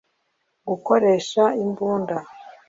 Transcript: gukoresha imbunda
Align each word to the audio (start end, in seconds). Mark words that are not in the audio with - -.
gukoresha 0.67 1.43
imbunda 1.63 2.17